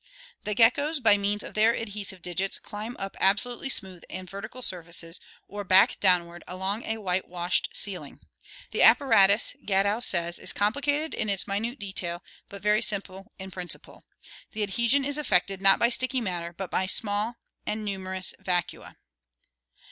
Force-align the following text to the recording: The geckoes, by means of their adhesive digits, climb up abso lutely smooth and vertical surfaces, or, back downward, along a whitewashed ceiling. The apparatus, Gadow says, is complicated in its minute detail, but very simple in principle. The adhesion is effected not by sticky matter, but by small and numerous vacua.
The 0.45 0.55
geckoes, 0.55 0.99
by 0.99 1.15
means 1.15 1.43
of 1.43 1.53
their 1.53 1.75
adhesive 1.75 2.23
digits, 2.23 2.57
climb 2.57 2.95
up 2.97 3.15
abso 3.21 3.45
lutely 3.51 3.69
smooth 3.69 4.01
and 4.09 4.27
vertical 4.27 4.63
surfaces, 4.63 5.19
or, 5.47 5.63
back 5.63 5.99
downward, 5.99 6.43
along 6.47 6.85
a 6.87 6.97
whitewashed 6.97 7.69
ceiling. 7.77 8.19
The 8.71 8.81
apparatus, 8.81 9.53
Gadow 9.63 9.99
says, 9.99 10.39
is 10.39 10.53
complicated 10.53 11.13
in 11.13 11.29
its 11.29 11.45
minute 11.45 11.77
detail, 11.77 12.23
but 12.49 12.63
very 12.63 12.81
simple 12.81 13.31
in 13.37 13.51
principle. 13.51 14.05
The 14.53 14.63
adhesion 14.63 15.05
is 15.05 15.19
effected 15.19 15.61
not 15.61 15.77
by 15.77 15.89
sticky 15.89 16.19
matter, 16.19 16.51
but 16.51 16.71
by 16.71 16.87
small 16.87 17.35
and 17.67 17.85
numerous 17.85 18.33
vacua. 18.41 18.95